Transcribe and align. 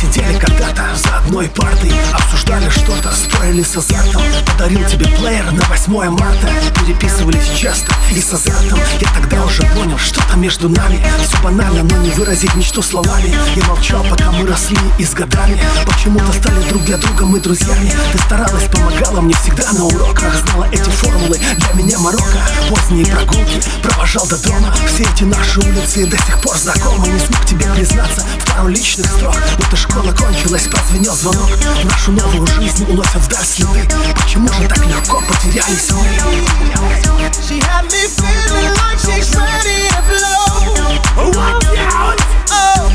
сидели 0.00 0.38
когда-то 0.38 0.84
за 0.96 1.18
одной 1.18 1.48
партой 1.48 1.92
Обсуждали 2.12 2.68
что-то, 2.70 3.12
спорили 3.12 3.62
с 3.62 3.76
азартом. 3.76 4.22
Подарил 4.46 4.84
тебе 4.86 5.06
плеер 5.06 5.50
на 5.50 5.62
8 5.64 6.10
марта 6.10 6.48
Переписывались 6.74 7.48
часто 7.56 7.92
и 8.12 8.20
с 8.20 8.32
азартом. 8.32 8.78
Я 9.00 9.08
тогда 9.12 9.44
уже 9.44 9.62
понял, 9.74 9.98
что-то 9.98 10.36
между 10.36 10.68
нами 10.68 11.04
Все 11.22 11.36
банально, 11.42 11.82
но 11.82 11.96
не 12.02 12.10
выразить 12.10 12.54
мечту 12.54 12.82
словами. 12.82 13.34
Я 13.56 13.64
молчал, 13.66 14.04
пока 14.08 14.30
мы 14.32 14.46
росли 14.46 14.78
и 14.98 15.04
с 15.04 15.12
годами 15.14 15.58
Почему-то 15.86 16.32
стали 16.32 16.62
друг 16.68 16.84
для 16.84 16.96
друга 16.96 17.24
мы 17.24 17.40
друзьями. 17.40 17.92
Ты 18.12 18.18
старалась, 18.18 18.64
помогала 18.70 19.20
мне 19.20 19.34
всегда 19.34 19.72
на 19.72 19.84
уроках. 19.84 20.34
Знала 20.34 20.68
эти 20.70 20.88
формулы, 20.90 21.38
для 21.38 21.72
меня 21.82 21.98
Марокко 21.98 22.38
Поздние 22.68 23.06
прогулки 23.06 23.62
провожал 23.82 24.26
до 24.28 24.38
дома. 24.38 24.74
Все 24.86 25.04
эти 25.04 25.24
наши 25.24 25.60
улицы 25.60 26.06
до 26.06 26.16
сих 26.16 26.40
пор 26.40 26.56
знакомы. 26.56 27.08
Не 27.08 27.18
смог 27.18 27.44
тебе 27.46 27.66
признаться 27.74 28.24
в 28.40 28.44
пару 28.52 28.68
личных 28.68 29.06
строк. 29.06 29.36
Будто 29.56 29.76
школа 29.87 30.11
кончилась, 30.11 30.67
прозвенел 30.67 31.13
звонок 31.15 31.49
В 31.49 31.85
нашу 31.85 32.11
новую 32.11 32.47
жизнь 32.47 32.85
уносят 32.89 33.21
вдаль 33.23 33.45
следы 33.45 33.87
Почему 34.15 34.47
же 34.53 34.67
так 34.67 34.85
легко 34.85 35.21
потерялись 35.21 35.91
мы? 35.91 36.07
She 37.47 37.59
had 37.59 37.85
me 37.91 38.07
feeling 38.07 38.73
like 38.77 38.99
she's 38.99 39.35
ready 39.35 39.89
to 39.89 40.01
blow. 40.07 40.53
Watch 41.33 41.65
out! 41.77 42.19
Oh, 42.51 42.89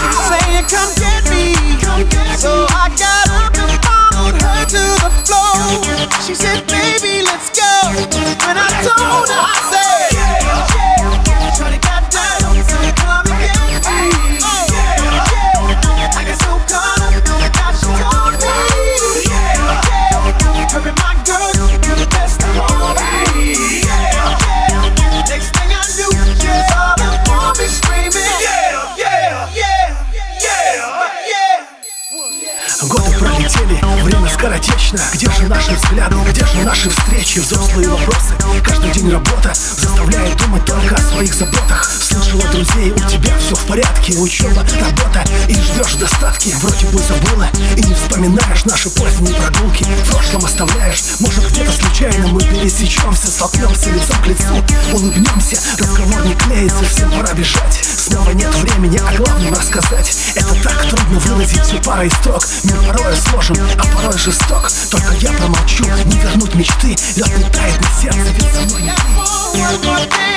she's 0.00 0.20
saying, 0.28 0.64
"Come 0.70 0.92
get 0.96 1.22
me." 1.30 1.44
So 2.36 2.66
I 2.70 2.88
got 2.96 3.28
up 3.28 3.56
and 3.58 3.76
followed 3.84 4.40
her 4.40 4.64
to 4.74 4.82
the 5.02 5.10
floor. 5.24 5.52
She 6.26 6.34
said, 6.34 6.66
"Baby, 6.66 7.22
let's 7.22 7.50
go." 7.50 7.72
When 8.46 8.56
I 8.56 8.68
told 8.82 9.28
her, 9.28 9.29
Годы 32.83 33.11
пролетели, 33.19 33.79
время 34.03 34.27
скоротечно. 34.29 34.99
Где 35.13 35.29
же 35.29 35.47
наши 35.47 35.71
взгляды, 35.71 36.15
где 36.29 36.43
же 36.43 36.63
наши 36.63 36.89
встречи? 36.89 37.37
Взрослые 37.37 37.87
вопросы, 37.89 38.33
каждый 38.65 38.91
день 38.91 39.11
работа 39.11 39.53
Заставляет 39.53 40.35
думать 40.37 40.65
только 40.65 40.95
о 40.95 41.01
своих 41.01 41.33
заботах. 41.33 41.91
Слышала 42.01 42.43
друзей, 42.51 42.91
у 42.91 42.99
тебя 43.09 43.37
в 43.61 43.67
порядке. 43.67 44.17
Учеба, 44.17 44.65
работа 44.79 45.23
и 45.47 45.53
ждешь 45.53 45.93
достатки. 45.95 46.53
Вроде 46.61 46.85
бы 46.87 46.99
забыла 46.99 47.47
и 47.75 47.83
не 47.83 47.93
вспоминаешь 47.93 48.65
Наши 48.65 48.89
поздние 48.89 49.33
прогулки, 49.35 49.83
в 49.83 50.11
прошлом 50.11 50.45
оставляешь 50.45 51.03
Может 51.19 51.49
где-то 51.51 51.71
случайно 51.71 52.27
мы 52.27 52.41
пересечемся 52.41 53.27
Столкнемся 53.27 53.89
лицом 53.89 54.21
к 54.23 54.27
лицу, 54.27 54.63
улыбнемся 54.93 55.57
Разговор 55.77 56.25
не 56.25 56.35
клеится, 56.35 56.85
всем 56.85 57.11
пора 57.11 57.33
бежать. 57.33 57.79
Снова 57.83 58.31
нет 58.31 58.53
времени 58.55 58.97
о 58.97 59.15
главном 59.17 59.53
рассказать. 59.53 60.15
Это 60.35 60.55
так 60.63 60.81
трудно 60.89 61.19
выразить 61.19 61.61
всю 61.61 61.77
парой 61.81 62.09
строк. 62.09 62.45
Мир 62.63 62.77
порой 62.87 63.15
сложен, 63.15 63.57
а 63.77 63.95
порой 63.95 64.17
жесток. 64.17 64.67
Только 64.89 65.13
я 65.19 65.31
промолчу, 65.31 65.85
не 66.05 66.19
вернуть 66.19 66.55
мечты 66.55 66.95
Лед 67.15 67.37
летает 67.37 67.81
на 67.81 68.01
сердце, 68.01 68.31
ведь 68.33 68.53
со 68.53 68.61
мной 68.61 68.81
не 68.83 68.91
ты 68.91 70.30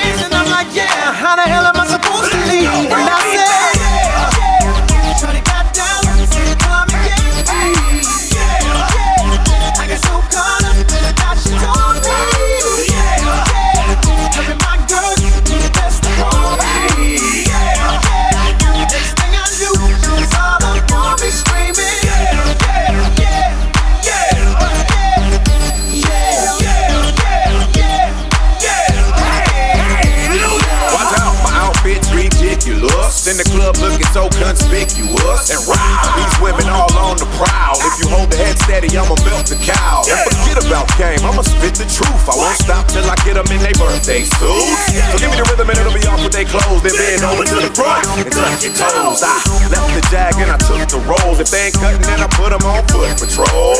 In 33.35 33.43
the 33.43 33.51
club 33.51 33.75
looking 33.83 34.07
so 34.15 34.31
conspicuous. 34.31 35.51
And 35.51 35.59
wow, 35.67 36.07
these 36.15 36.37
women 36.39 36.71
all 36.71 36.87
on 36.95 37.19
the 37.19 37.27
prowl. 37.35 37.75
If 37.83 37.99
you 37.99 38.07
hold 38.07 38.31
the 38.31 38.39
head 38.39 38.55
steady, 38.63 38.95
I'ma 38.95 39.19
melt 39.27 39.51
the 39.51 39.59
cow. 39.59 40.07
And 40.07 40.23
forget 40.31 40.63
about 40.63 40.87
game, 40.95 41.19
I'ma 41.27 41.43
spit 41.43 41.75
the 41.75 41.83
truth. 41.91 42.31
I 42.31 42.39
won't 42.39 42.55
stop 42.55 42.87
till 42.87 43.03
Get 43.35 43.51
them 43.51 43.59
in 43.59 43.67
their 43.67 43.75
birthday 43.75 44.23
suits. 44.23 44.95
So 45.11 45.19
give 45.19 45.27
me 45.27 45.43
the 45.43 45.47
rhythm 45.51 45.67
and 45.67 45.75
it'll 45.75 45.91
be 45.91 46.07
off 46.07 46.23
with 46.23 46.31
their 46.31 46.47
clothes. 46.47 46.87
Then 46.87 46.95
bend 46.95 47.27
over 47.27 47.43
to 47.43 47.59
the 47.67 47.73
front 47.75 48.07
and 48.15 48.31
touch 48.31 48.63
your 48.63 48.71
toes. 48.79 49.27
I 49.27 49.43
left 49.75 49.91
the 49.91 50.07
jag 50.07 50.39
and 50.39 50.55
I 50.55 50.59
took 50.63 50.87
the 50.87 51.03
rolls. 51.03 51.43
If 51.43 51.51
they 51.51 51.67
ain't 51.67 51.75
cutting, 51.75 52.07
then 52.07 52.23
I 52.23 52.31
put 52.31 52.55
them 52.55 52.63
on 52.63 52.87
foot 52.95 53.11
patrol. 53.19 53.75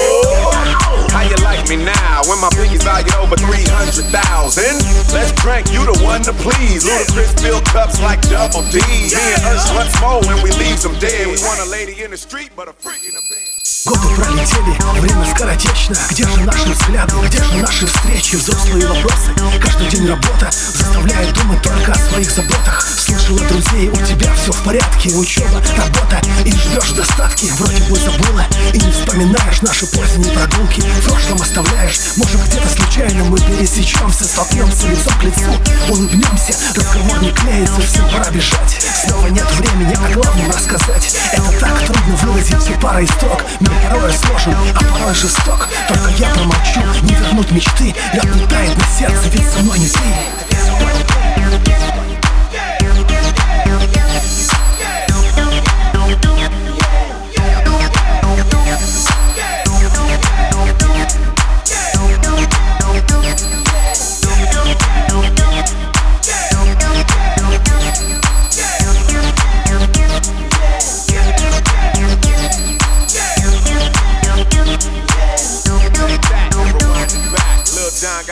How 1.15 1.23
you 1.23 1.39
like 1.47 1.63
me 1.71 1.79
now 1.87 2.27
when 2.27 2.43
my 2.43 2.51
piggy's 2.51 2.83
valued 2.83 3.15
over 3.15 3.39
300,000? 3.39 4.11
Let's 5.15 5.31
drink, 5.39 5.71
you 5.71 5.87
the 5.87 6.03
one 6.03 6.27
to 6.27 6.35
please. 6.43 6.83
Ludacris 6.83 7.39
fill 7.39 7.63
cups 7.71 8.03
like 8.03 8.27
double 8.27 8.67
D. 8.75 8.83
Me 8.83 9.23
and 9.39 9.47
us 9.55 9.71
once 9.71 9.95
more 10.03 10.19
when 10.27 10.43
we 10.43 10.51
leave 10.59 10.83
them 10.83 10.99
dead. 10.99 11.31
We 11.31 11.39
want 11.47 11.63
a 11.63 11.71
lady 11.71 12.03
in 12.03 12.11
the 12.11 12.19
street, 12.19 12.51
but 12.59 12.67
a 12.67 12.75
freak 12.75 13.07
in 13.07 13.15
the 13.15 13.23
bed. 13.31 13.54
Годы 13.85 14.09
пролетели, 14.17 15.01
время 15.01 15.27
скоротечно. 15.27 15.95
Где 16.11 16.27
же 16.27 16.41
наши 16.41 16.71
взгляды, 16.71 17.15
где 17.27 17.45
же 17.45 17.59
наши 17.59 17.87
встречи? 17.87 18.37
Взрослые 18.37 18.87
вопросы, 18.87 19.35
каждый 19.61 19.89
день 19.91 20.09
работа 20.09 20.51
Заставляет 20.51 21.35
думать 21.35 21.61
только 21.61 21.93
о 21.93 21.95
своих 21.95 22.31
заботах. 22.31 22.83
Слышала 22.83 23.41
друзей, 23.41 23.91
у 23.91 23.97
тебя 23.97 24.33
все 24.35 24.53
в 24.53 24.63
порядке. 24.63 25.11
Учеба, 25.15 25.63
работа 25.77 26.23
и 26.47 26.51
ждешь 26.51 26.93
достатки 26.93 27.47
Вроде 27.59 27.83
бы 27.83 27.97
забыла 27.97 28.47
и 28.73 28.79
не 28.79 28.91
вспоминаешь 28.91 29.61
Наши 29.61 29.87
поздние 29.87 30.33
прогулки, 30.33 30.81
в 30.81 31.07
прошлом 31.07 31.43
оставляешь. 31.43 32.01
Может 32.17 32.41
где-то 32.47 32.69
случайно 32.69 33.25
мы 33.25 33.39
пересечемся 33.39 34.25
Столкнемся 34.25 34.89
лицом 34.89 35.13
к 35.21 35.25
лицу, 35.25 35.51
улыбнемся 35.91 36.55
Разговор 36.75 37.23
не 37.23 37.31
клеится, 37.33 37.81
всем 37.83 38.09
пора 38.09 38.31
бежать. 38.31 38.79
Снова 39.07 39.27
нет 39.27 39.47
времени 39.59 39.95
о 39.95 40.15
главном 40.15 40.51
рассказать. 40.51 41.15
Это 41.33 41.53
так 41.61 41.79
трудно 41.87 42.14
парой 42.85 43.07
строк 43.07 43.41
Мир 43.61 43.71
порой 43.91 44.13
сложен, 44.13 44.55
а 44.75 44.93
порой 44.93 45.15
жесток. 45.15 45.69
Только 45.89 46.11
я 46.19 46.29
промолчу, 46.35 46.81
не 47.03 47.15
вернуть 47.15 47.51
мечты. 47.51 47.95
Лед 48.13 48.37
летает 48.37 48.77
на 48.77 48.85
сердце, 48.99 49.29
ведь 49.31 49.49
со 49.49 49.61
мной 49.61 49.79
не 49.79 49.89
ты 49.89 50.34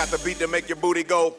got 0.03 0.19
the 0.19 0.25
beat 0.25 0.39
to 0.41 0.49
make 0.49 0.69
your 0.69 0.75
booty 0.75 1.05
go. 1.05 1.37